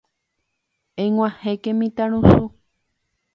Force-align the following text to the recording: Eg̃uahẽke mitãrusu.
Eg̃uahẽke 1.03 1.71
mitãrusu. 1.79 2.43